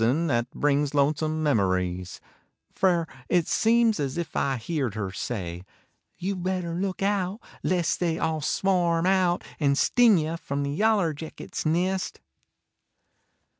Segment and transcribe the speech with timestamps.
[0.03, 2.19] in At brings lonesome memories,
[2.73, 5.63] Fer it seems as if I heerd her say"
[6.17, 11.13] You better look out, lest They all swarm out and sting yeh From the yaller
[11.13, 12.19] jackets nest."